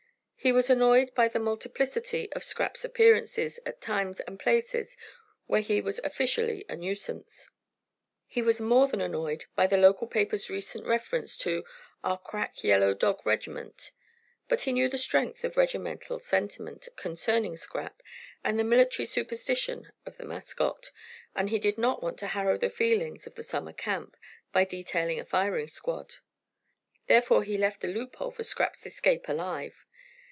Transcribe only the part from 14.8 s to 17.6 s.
the strength of regimental sentiment concerning